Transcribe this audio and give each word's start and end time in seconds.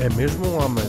É 0.00 0.08
mesmo 0.16 0.46
um 0.46 0.64
homem. 0.64 0.84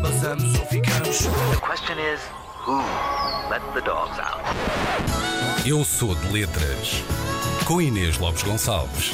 Passamos 0.00 0.58
ou 0.58 0.66
ficamos? 0.66 1.18
The 1.18 1.60
question 1.60 1.98
is, 1.98 2.20
who 2.66 2.78
let 3.50 3.60
the 3.74 3.82
dogs 3.82 4.18
out? 4.18 4.40
Eu 5.68 5.84
sou 5.84 6.14
de 6.14 6.32
letras. 6.32 7.02
Com 7.66 7.82
Inês 7.82 8.16
Lopes 8.16 8.42
Gonçalves. 8.42 9.12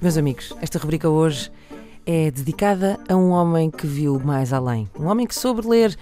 Meus 0.00 0.16
amigos, 0.16 0.52
esta 0.62 0.78
rubrica 0.78 1.10
hoje 1.10 1.50
é 2.06 2.30
dedicada 2.30 3.00
a 3.08 3.16
um 3.16 3.30
homem 3.30 3.72
que 3.72 3.88
viu 3.88 4.20
mais 4.20 4.52
além. 4.52 4.88
Um 4.96 5.06
homem 5.06 5.26
que 5.26 5.34
soube 5.34 5.66
ler 5.66 5.96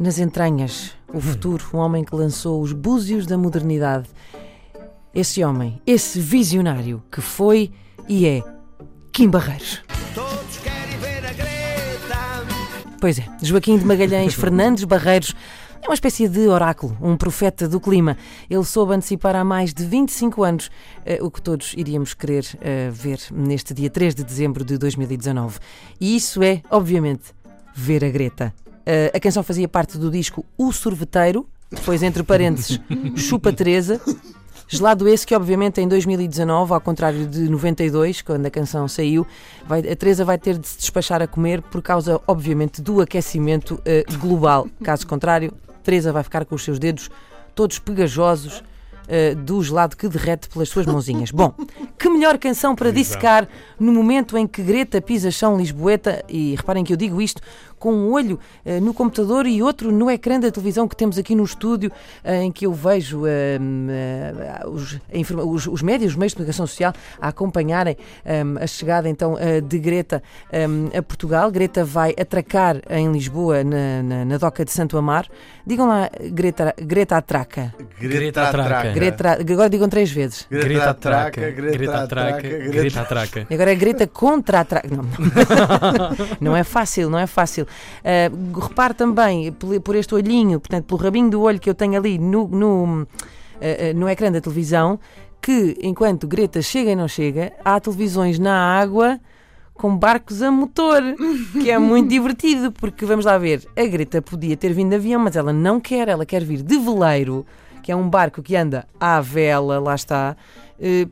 nas 0.00 0.18
entranhas 0.18 0.96
o 1.14 1.20
futuro. 1.20 1.64
Um 1.72 1.78
homem 1.78 2.04
que 2.04 2.14
lançou 2.14 2.60
os 2.60 2.72
búzios 2.72 3.26
da 3.26 3.38
modernidade. 3.38 4.08
Esse 5.14 5.44
homem, 5.44 5.80
esse 5.86 6.18
visionário 6.18 7.02
que 7.10 7.20
foi 7.20 7.70
e 8.08 8.26
é 8.26 8.42
Kim 9.12 9.30
Barreiros. 9.30 9.80
Todos 10.12 10.58
querem 10.58 10.98
ver 10.98 11.24
a 11.24 11.32
Greta. 11.32 12.46
Pois 13.00 13.18
é, 13.18 13.26
Joaquim 13.40 13.78
de 13.78 13.84
Magalhães 13.84 14.34
Fernandes 14.34 14.82
Barreiros 14.84 15.34
é 15.80 15.86
uma 15.86 15.94
espécie 15.94 16.26
de 16.26 16.48
oráculo, 16.48 16.96
um 17.00 17.16
profeta 17.16 17.68
do 17.68 17.78
clima. 17.78 18.16
Ele 18.48 18.64
soube 18.64 18.94
antecipar 18.94 19.36
há 19.36 19.44
mais 19.44 19.72
de 19.72 19.84
25 19.84 20.42
anos 20.42 20.70
eh, 21.04 21.18
o 21.22 21.30
que 21.30 21.42
todos 21.42 21.74
iríamos 21.76 22.14
querer 22.14 22.44
eh, 22.62 22.88
ver 22.90 23.20
neste 23.30 23.74
dia 23.74 23.90
3 23.90 24.14
de 24.14 24.24
dezembro 24.24 24.64
de 24.64 24.78
2019. 24.78 25.58
E 26.00 26.16
isso 26.16 26.42
é, 26.42 26.62
obviamente, 26.70 27.34
ver 27.74 28.02
a 28.02 28.08
Greta. 28.08 28.54
Eh, 28.86 29.10
a 29.14 29.20
canção 29.20 29.42
fazia 29.42 29.68
parte 29.68 29.96
do 29.98 30.10
disco 30.10 30.44
O 30.58 30.72
Sorveteiro, 30.72 31.46
depois 31.70 32.02
entre 32.02 32.22
parênteses 32.22 32.80
Chupa 33.16 33.52
Teresa. 33.52 34.00
Gelado 34.66 35.06
esse 35.06 35.26
que, 35.26 35.34
obviamente, 35.34 35.80
em 35.80 35.86
2019, 35.86 36.72
ao 36.72 36.80
contrário 36.80 37.26
de 37.26 37.48
92, 37.50 38.22
quando 38.22 38.46
a 38.46 38.50
canção 38.50 38.88
saiu, 38.88 39.26
vai- 39.66 39.80
a 39.80 39.94
Teresa 39.94 40.24
vai 40.24 40.38
ter 40.38 40.56
de 40.58 40.66
se 40.66 40.78
despachar 40.78 41.20
a 41.20 41.26
comer 41.26 41.60
por 41.60 41.82
causa, 41.82 42.18
obviamente, 42.26 42.80
do 42.80 43.00
aquecimento 43.02 43.80
eh, 43.84 44.04
global. 44.18 44.66
Caso 44.82 45.06
contrário, 45.06 45.52
Teresa 45.82 46.12
vai 46.12 46.22
ficar 46.22 46.46
com 46.46 46.54
os 46.54 46.64
seus 46.64 46.78
dedos 46.78 47.10
todos 47.54 47.78
pegajosos 47.78 48.64
eh, 49.06 49.34
do 49.34 49.62
gelado 49.62 49.98
que 49.98 50.08
derrete 50.08 50.48
pelas 50.48 50.70
suas 50.70 50.86
mãozinhas. 50.86 51.30
Bom, 51.30 51.52
que 51.98 52.08
melhor 52.08 52.38
canção 52.38 52.74
para 52.74 52.90
dissecar 52.90 53.46
no 53.78 53.92
momento 53.92 54.36
em 54.38 54.46
que 54.46 54.62
Greta 54.62 54.98
pisa 55.02 55.30
chão 55.30 55.58
Lisboeta, 55.58 56.24
e 56.26 56.54
reparem 56.56 56.82
que 56.82 56.92
eu 56.92 56.96
digo 56.96 57.20
isto 57.20 57.42
com 57.84 57.92
um 57.92 58.12
olho 58.12 58.40
eh, 58.64 58.80
no 58.80 58.94
computador 58.94 59.46
e 59.46 59.62
outro 59.62 59.92
no 59.92 60.10
ecrã 60.10 60.40
da 60.40 60.50
televisão 60.50 60.88
que 60.88 60.96
temos 60.96 61.18
aqui 61.18 61.34
no 61.34 61.44
estúdio, 61.44 61.92
eh, 62.24 62.42
em 62.42 62.50
que 62.50 62.64
eu 62.64 62.72
vejo 62.72 63.24
eh, 63.26 63.58
os, 64.64 64.98
os, 65.12 65.66
os 65.66 65.82
médios, 65.82 66.12
os 66.12 66.16
meios 66.16 66.32
de 66.32 66.36
comunicação 66.36 66.66
social 66.66 66.94
a 67.20 67.28
acompanharem 67.28 67.94
a 68.58 68.66
chegada 68.66 69.06
então 69.08 69.36
de 69.68 69.78
Greta 69.78 70.22
a 70.96 71.02
Portugal. 71.02 71.50
Greta 71.50 71.84
vai 71.84 72.14
atracar 72.18 72.80
em 72.88 73.12
Lisboa, 73.12 73.62
na, 73.62 74.02
na, 74.02 74.24
na 74.24 74.38
doca 74.38 74.64
de 74.64 74.72
Santo 74.72 74.96
Amaro. 74.96 75.28
Digam 75.66 75.86
lá, 75.86 76.08
Greta, 76.30 76.74
Greta 76.78 77.16
atraca. 77.16 77.74
Greta 78.00 78.48
atraca. 78.48 78.92
Greta, 78.92 79.38
agora 79.40 79.68
digam 79.68 79.88
três 79.88 80.10
vezes. 80.10 80.46
Greta 80.50 80.90
atraca, 80.90 81.50
Greta 81.50 81.98
atraca, 81.98 82.48
Greta 82.48 83.00
atraca. 83.00 83.46
E 83.50 83.54
Agora 83.54 83.72
é 83.72 83.74
Greta 83.74 84.06
contra 84.06 84.60
a 84.60 84.64
tra... 84.64 84.82
não. 84.90 85.04
não 86.40 86.56
é 86.56 86.64
fácil, 86.64 87.10
não 87.10 87.18
é 87.18 87.26
fácil. 87.26 87.66
Uh, 88.04 88.60
repare 88.60 88.94
também, 88.94 89.52
por, 89.52 89.96
este 89.96 90.14
olhinho, 90.14 90.60
portanto, 90.60 90.84
pelo 90.86 91.00
rabinho 91.00 91.30
do 91.30 91.40
olho 91.42 91.58
que 91.58 91.68
eu 91.70 91.74
tenho 91.74 91.96
ali 91.96 92.18
no, 92.18 92.46
no, 92.48 93.02
uh, 93.02 93.06
no 93.96 94.08
ecrã 94.08 94.30
da 94.30 94.40
televisão, 94.40 94.98
que 95.40 95.76
enquanto 95.82 96.26
Greta 96.26 96.62
chega 96.62 96.90
e 96.90 96.96
não 96.96 97.06
chega, 97.08 97.52
há 97.64 97.78
televisões 97.78 98.38
na 98.38 98.54
água 98.78 99.20
com 99.74 99.96
barcos 99.96 100.40
a 100.40 100.50
motor, 100.50 101.02
que 101.52 101.70
é 101.70 101.78
muito 101.78 102.08
divertido, 102.10 102.70
porque 102.72 103.04
vamos 103.04 103.24
lá 103.24 103.36
ver, 103.36 103.62
a 103.76 103.84
Greta 103.84 104.22
podia 104.22 104.56
ter 104.56 104.72
vindo 104.72 104.90
de 104.90 104.96
avião, 104.96 105.20
mas 105.20 105.34
ela 105.36 105.52
não 105.52 105.80
quer, 105.80 106.08
ela 106.08 106.24
quer 106.24 106.44
vir 106.44 106.62
de 106.62 106.78
veleiro, 106.78 107.44
que 107.82 107.90
é 107.92 107.96
um 107.96 108.08
barco 108.08 108.40
que 108.42 108.56
anda 108.56 108.86
à 108.98 109.20
vela, 109.20 109.78
lá 109.78 109.94
está, 109.94 110.36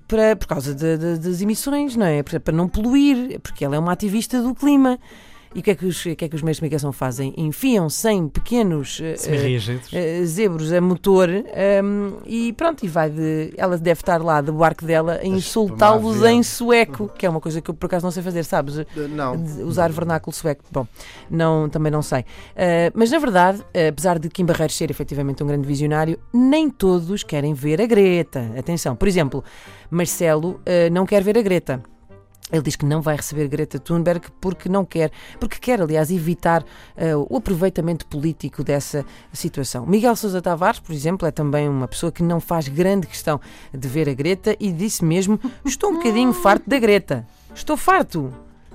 para, 0.09 0.35
por 0.37 0.47
causa 0.47 0.75
de- 0.75 0.97
de- 0.97 1.19
das 1.19 1.41
emissões, 1.43 1.97
não 1.97 2.07
é? 2.07 2.23
Para 2.23 2.55
não 2.55 2.67
poluir, 2.69 3.39
porque 3.41 3.65
ela 3.65 3.77
é 3.77 3.79
uma 3.79 3.93
ativista 3.93 4.41
do 4.41 4.55
clima. 4.55 4.99
E 5.55 5.61
o 5.61 5.63
que 5.63 5.71
é 5.71 5.75
que 5.75 5.87
os, 5.87 6.03
que 6.03 6.25
é 6.25 6.29
que 6.29 6.35
os 6.35 6.43
meios 6.43 6.57
de 6.57 6.61
comunicação 6.61 6.93
fazem? 6.93 7.35
Enfiam 7.37 7.89
100 7.89 8.29
pequenos 8.29 9.01
Semi-reagentes. 9.17 9.93
eh, 9.93 10.25
zebros 10.25 10.73
a 10.73 10.81
motor 10.81 11.29
ehm, 11.29 12.15
e 12.27 12.53
pronto, 12.53 12.85
e 12.85 12.89
vai 12.89 13.11
de. 13.11 13.53
Ela 13.57 13.77
deve 13.77 14.01
estar 14.01 14.23
lá 14.23 14.41
do 14.41 14.53
barco 14.53 14.85
dela 14.85 15.21
a 15.23 15.27
insultá-los 15.27 16.23
em 16.25 16.43
sueco, 16.43 17.09
que 17.09 17.27
é 17.27 17.31
uma 17.31 17.41
coisa 17.41 17.61
que 17.61 17.71
eu 17.71 17.75
por 17.75 17.87
acaso 17.87 18.05
não 18.05 18.11
sei 18.11 18.23
fazer, 18.23 18.45
sabes? 18.45 18.77
Não. 19.11 19.37
de 19.37 19.63
usar 19.63 19.91
vernáculo 19.91 20.35
sueco. 20.35 20.65
Bom, 20.71 20.87
não, 21.31 21.69
também 21.69 21.91
não 21.93 22.03
sei. 22.03 22.21
Uh, 22.21 22.93
mas 22.95 23.11
na 23.11 23.19
verdade, 23.19 23.61
uh, 23.61 23.89
apesar 23.89 24.19
de 24.19 24.29
Kim 24.29 24.45
Barreiros 24.45 24.77
ser 24.77 24.91
efetivamente 24.91 25.43
um 25.43 25.47
grande 25.47 25.67
visionário, 25.67 26.19
nem 26.33 26.71
todos 26.71 27.23
querem 27.23 27.55
ver 27.55 27.81
a 27.81 27.87
Greta. 27.87 28.53
Atenção, 28.59 28.97
por 28.97 29.09
exemplo, 29.09 29.45
Marcelo 29.91 30.61
uh, 30.61 30.93
não 30.93 31.05
quer 31.05 31.23
ver 31.23 31.37
a 31.37 31.43
Greta. 31.43 31.83
Ele 32.53 32.63
diz 32.63 32.77
que 32.77 32.85
não 32.85 33.01
vai 33.01 33.17
receber 33.17 33.49
Greta 33.49 33.79
Thunberg 33.79 34.27
porque 34.41 34.69
não 34.69 34.85
quer, 34.85 35.11
porque 35.41 35.59
quer, 35.59 35.81
aliás, 35.81 36.11
evitar 36.11 36.63
uh, 36.63 37.27
o 37.31 37.39
aproveitamento 37.39 38.07
político 38.07 38.63
dessa 38.63 39.05
situação. 39.33 39.87
Miguel 39.87 40.15
Sousa 40.15 40.43
Tavares, 40.43 40.79
por 40.79 40.93
exemplo, 40.93 41.27
é 41.27 41.31
também 41.31 41.69
uma 41.69 41.89
pessoa 41.89 42.13
que 42.13 42.23
não 42.23 42.41
faz 42.41 42.69
grande 42.69 43.07
questão 43.07 43.41
de 43.73 43.89
ver 43.89 44.09
a 44.09 44.15
Greta 44.15 44.55
e 44.61 44.71
disse 44.71 45.03
mesmo: 45.03 45.41
Estou 45.65 45.91
um 45.91 45.95
bocadinho 45.95 46.33
farto 46.33 46.69
da 46.69 46.79
Greta. 46.79 47.27
Estou 47.55 47.77
farto. 47.77 48.33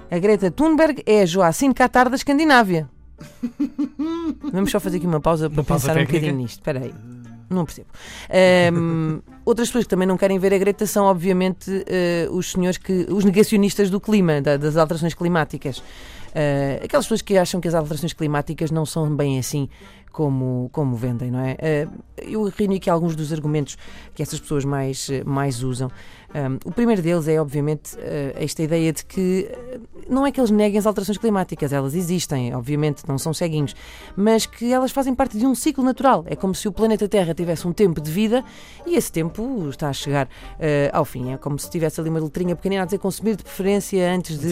A 0.10 0.18
Greta 0.18 0.50
Thunberg 0.50 1.04
é 1.06 1.22
a 1.22 1.26
Joacine 1.26 1.74
Catar 1.74 2.10
da 2.10 2.16
Escandinávia. 2.16 2.90
Vamos 4.52 4.72
só 4.72 4.80
fazer 4.80 4.98
aqui 4.98 5.08
uma 5.08 5.20
pausa 5.20 5.50
para 5.50 5.60
Uma 5.60 5.64
pausa 5.64 5.88
pensar 5.88 6.02
um 6.02 6.06
bocadinho 6.06 6.36
nisto. 6.36 6.60
Espera 6.60 6.80
aí. 6.80 6.94
Não 7.50 7.66
percebo. 7.66 7.88
Ahm, 8.30 9.20
outras 9.50 9.70
pessoas 9.70 9.86
que 9.86 9.90
também 9.90 10.08
não 10.08 10.18
querem 10.18 10.38
ver 10.38 10.54
a 10.54 10.58
Greta 10.58 10.86
são, 10.86 11.06
obviamente, 11.06 11.84
eh, 11.88 12.28
os 12.32 12.52
senhores 12.52 12.78
que. 12.78 13.06
os 13.10 13.24
negacionistas 13.24 13.90
do 13.90 14.00
clima, 14.00 14.42
da- 14.42 14.58
das 14.58 14.76
alterações 14.76 15.14
climáticas. 15.14 15.82
Eh, 16.36 16.82
aquelas 16.84 17.06
pessoas 17.06 17.22
que 17.22 17.38
acham 17.38 17.62
que 17.62 17.68
as 17.68 17.74
alterações 17.74 18.14
climáticas 18.14 18.70
não 18.72 18.86
são 18.86 19.16
bem 19.16 19.40
assim 19.40 19.70
como, 20.12 20.68
como 20.72 20.96
vendem, 20.96 21.30
não 21.32 21.40
é? 21.40 21.56
Eh, 21.60 21.88
eu 22.18 22.44
reuni 22.58 22.78
aqui 22.78 22.90
alguns 22.90 23.16
dos 23.16 23.32
argumentos 23.32 23.78
que 24.14 24.22
essas 24.22 24.40
pessoas 24.40 24.66
mais, 24.66 25.10
mais 25.26 25.64
usam. 25.64 25.90
Um, 26.36 26.58
o 26.70 26.72
primeiro 26.72 27.02
deles 27.02 27.28
é, 27.28 27.40
obviamente, 27.40 27.96
esta 28.36 28.62
ideia 28.62 28.92
de 28.92 29.06
que 29.06 29.50
não 30.10 30.26
é 30.26 30.32
que 30.32 30.40
eles 30.40 30.52
neguem 30.52 30.78
as 30.78 30.86
alterações 30.86 31.18
climáticas, 31.18 31.74
elas 31.74 31.96
existem, 31.96 32.54
obviamente, 32.54 33.04
não 33.08 33.18
são 33.18 33.34
ceguinhos, 33.34 33.76
mas 34.16 34.46
que 34.46 34.72
elas 34.72 34.92
fazem 34.92 35.14
parte 35.14 35.38
de 35.38 35.46
um 35.46 35.56
ciclo 35.56 35.84
natural. 35.84 36.24
É 36.28 36.36
como 36.36 36.54
se 36.56 36.68
o 36.68 36.72
planeta 36.72 37.08
Terra 37.08 37.34
tivesse 37.34 37.68
um 37.68 37.74
tempo 37.74 38.02
de 38.02 38.12
vida 38.12 38.44
e 38.86 38.96
esse 38.96 39.12
tempo 39.12 39.68
está 39.70 39.90
a 39.90 39.94
chegar 39.94 40.28
eh, 40.60 40.90
ao 40.94 41.06
fim. 41.06 41.32
É 41.32 41.38
como 41.38 41.58
se 41.60 41.70
tivesse 41.70 42.00
ali 42.00 42.10
uma 42.10 42.20
letrinha 42.20 42.56
pequenina 42.56 42.84
a 42.84 42.86
dizer 42.86 42.98
consumir 43.00 43.36
de 43.36 43.44
preferência 43.44 44.12
antes 44.12 44.38
de. 44.38 44.48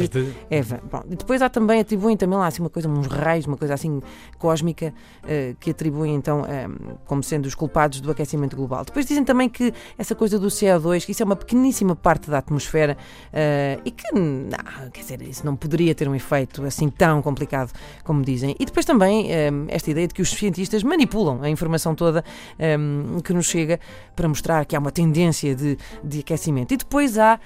Eva. 0.49 0.79
Bom, 0.91 1.03
e 1.09 1.15
depois 1.15 1.41
há 1.41 1.49
também, 1.49 1.79
atribuem 1.79 2.17
também 2.17 2.37
lá 2.37 2.47
assim, 2.47 2.61
uma 2.61 2.69
coisa, 2.69 2.89
uns 2.89 3.07
raios, 3.07 3.45
uma 3.45 3.57
coisa 3.57 3.73
assim 3.73 4.01
cósmica, 4.37 4.93
eh, 5.27 5.55
que 5.59 5.71
atribuem 5.71 6.15
então 6.15 6.45
eh, 6.47 6.67
como 7.05 7.23
sendo 7.23 7.45
os 7.45 7.55
culpados 7.55 8.01
do 8.01 8.11
aquecimento 8.11 8.55
global. 8.55 8.83
Depois 8.85 9.05
dizem 9.05 9.23
também 9.23 9.49
que 9.49 9.73
essa 9.97 10.15
coisa 10.15 10.39
do 10.39 10.47
CO2, 10.47 11.05
que 11.05 11.11
isso 11.11 11.23
é 11.23 11.25
uma 11.25 11.35
pequeníssima 11.35 11.95
parte 11.95 12.29
da 12.29 12.39
atmosfera 12.39 12.97
eh, 13.31 13.79
e 13.85 13.91
que, 13.91 14.13
não, 14.13 14.89
quer 14.91 15.01
dizer, 15.01 15.21
isso 15.21 15.44
não 15.45 15.55
poderia 15.55 15.93
ter 15.95 16.07
um 16.09 16.15
efeito 16.15 16.63
assim 16.65 16.89
tão 16.89 17.21
complicado 17.21 17.71
como 18.03 18.21
dizem. 18.23 18.55
E 18.59 18.65
depois 18.65 18.85
também 18.85 19.31
eh, 19.31 19.51
esta 19.69 19.91
ideia 19.91 20.07
de 20.07 20.13
que 20.13 20.21
os 20.21 20.29
cientistas 20.29 20.83
manipulam 20.83 21.41
a 21.41 21.49
informação 21.49 21.95
toda 21.95 22.23
eh, 22.59 22.77
que 23.23 23.33
nos 23.33 23.45
chega 23.45 23.79
para 24.15 24.27
mostrar 24.27 24.65
que 24.65 24.75
há 24.75 24.79
uma 24.79 24.91
tendência 24.91 25.55
de, 25.55 25.77
de 26.03 26.19
aquecimento. 26.19 26.73
E 26.73 26.77
depois 26.77 27.17
há 27.17 27.39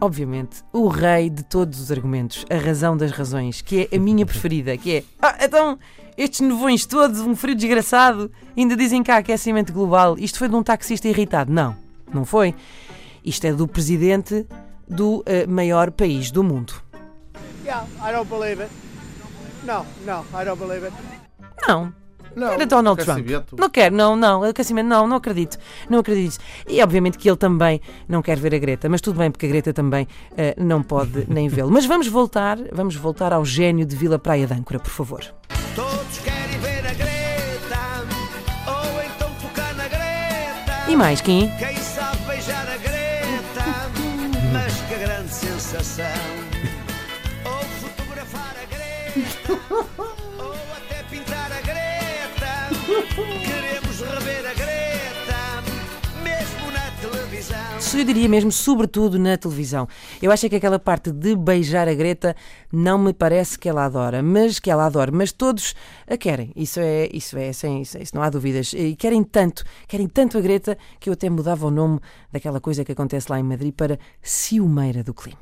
obviamente, 0.00 0.62
o 0.72 0.88
rei 0.88 1.30
de 1.30 1.42
todos 1.44 1.80
os 1.80 1.90
argumentos, 1.92 2.44
a 2.50 2.56
razão 2.56 2.96
das 2.96 3.12
razões, 3.12 3.62
que 3.62 3.88
é 3.90 3.96
a 3.96 3.98
minha 3.98 4.26
preferida, 4.26 4.76
que 4.76 4.96
é, 4.96 5.04
ah, 5.22 5.36
então, 5.40 5.78
estes 6.16 6.40
nevões 6.40 6.86
todos, 6.86 7.20
um 7.20 7.34
frio 7.34 7.54
desgraçado, 7.54 8.30
ainda 8.56 8.76
dizem 8.76 9.02
que 9.02 9.10
há 9.10 9.18
aquecimento 9.18 9.72
global. 9.72 10.16
Isto 10.18 10.38
foi 10.38 10.48
de 10.48 10.54
um 10.54 10.62
taxista 10.62 11.08
irritado? 11.08 11.52
Não, 11.52 11.76
não 12.12 12.24
foi. 12.24 12.54
Isto 13.24 13.46
é 13.46 13.52
do 13.52 13.66
presidente 13.66 14.46
do 14.88 15.22
eh, 15.26 15.46
maior 15.46 15.90
país 15.90 16.30
do 16.30 16.44
mundo. 16.44 16.74
Yeah, 17.64 17.86
I 18.02 18.12
don't 18.12 18.28
believe 18.28 18.60
it. 18.62 18.70
No, 19.64 19.84
no, 20.04 20.24
I 20.38 20.44
don't 20.44 20.58
believe 20.58 20.84
it. 20.84 20.92
Não, 21.66 21.92
Não. 22.36 22.52
Era 22.52 22.66
Donald 22.66 23.02
Trump. 23.02 23.20
aquecimento. 23.20 23.56
Não 23.58 23.70
quero, 23.70 23.94
não, 23.94 24.16
não. 24.16 24.42
Aquecimento, 24.42 24.86
não, 24.88 25.06
não 25.06 25.16
acredito. 25.18 25.56
Não 25.88 26.00
acredito. 26.00 26.38
E 26.68 26.82
obviamente 26.82 27.16
que 27.16 27.28
ele 27.30 27.36
também 27.36 27.80
não 28.08 28.20
quer 28.22 28.36
ver 28.38 28.54
a 28.54 28.58
Greta, 28.58 28.88
mas 28.88 29.00
tudo 29.00 29.18
bem, 29.18 29.30
porque 29.30 29.46
a 29.46 29.48
Greta 29.48 29.72
também 29.72 30.06
eh, 30.36 30.54
não 30.58 30.82
pode 30.82 31.24
nem 31.32 31.48
vê-lo. 31.48 31.70
Mas 31.70 31.86
vamos 31.86 32.08
voltar, 32.08 32.58
vamos 32.72 32.96
voltar 32.96 33.32
ao 33.32 33.44
gênio 33.44 33.86
de 33.86 33.94
Vila 33.96 34.18
Praia 34.18 34.46
de 34.48 34.52
Âncora, 34.52 34.80
por 34.80 34.90
favor. 34.90 35.24
Todos 35.76 36.18
querem 36.18 36.58
ver 36.58 36.84
a 36.86 36.92
Greta, 36.92 37.78
ou 38.66 39.02
então 39.04 39.30
tocar 39.40 39.72
na 39.76 39.86
Greta. 39.86 40.90
E 40.90 40.96
mais, 40.96 41.20
Kim? 41.20 41.48
Quem 41.56 41.76
sabe 41.76 42.18
beijar 42.26 42.66
a 42.68 42.76
Greta, 42.78 43.64
mas 44.52 44.72
que 44.88 44.96
grande 44.98 45.30
sensação. 45.32 46.04
ou 50.38 50.52
até 50.76 51.04
pintar 51.08 51.52
a 51.52 51.60
Greta. 51.60 52.68
Queremos 53.14 54.00
rever 54.00 54.44
a 54.44 54.54
Greta, 54.54 55.62
mesmo 56.20 56.70
na 56.72 56.90
televisão. 57.00 57.98
Eu 58.00 58.04
diria 58.04 58.28
mesmo, 58.28 58.50
sobretudo 58.50 59.16
na 59.16 59.36
televisão. 59.36 59.86
Eu 60.20 60.32
acho 60.32 60.48
que 60.48 60.56
aquela 60.56 60.80
parte 60.80 61.12
de 61.12 61.36
beijar 61.36 61.88
a 61.88 61.94
Greta 61.94 62.34
não 62.72 62.98
me 62.98 63.12
parece 63.12 63.56
que 63.56 63.68
ela 63.68 63.84
adora, 63.84 64.20
mas 64.20 64.58
que 64.58 64.68
ela 64.68 64.84
adora, 64.84 65.12
mas 65.12 65.30
todos 65.30 65.76
a 66.08 66.16
querem. 66.16 66.50
Isso 66.56 66.80
é, 66.80 67.08
isso 67.12 67.38
é, 67.38 67.52
sem, 67.52 67.82
isso, 67.82 67.96
isso 67.96 68.16
não 68.16 68.22
há 68.22 68.28
dúvidas. 68.28 68.72
E 68.72 68.96
querem 68.96 69.22
tanto, 69.22 69.62
querem 69.86 70.08
tanto 70.08 70.36
a 70.36 70.40
Greta 70.40 70.76
que 70.98 71.08
eu 71.08 71.12
até 71.12 71.30
mudava 71.30 71.64
o 71.66 71.70
nome 71.70 72.00
daquela 72.32 72.60
coisa 72.60 72.84
que 72.84 72.90
acontece 72.90 73.30
lá 73.30 73.38
em 73.38 73.44
Madrid 73.44 73.72
para 73.72 73.96
Ciumeira 74.20 75.04
do 75.04 75.14
Clima. 75.14 75.38